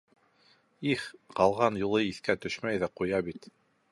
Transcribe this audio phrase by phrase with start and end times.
[0.93, 1.03] Их,
[1.41, 3.49] ҡалған юлы иҫкә төшмәй ҙә ҡуя бит!..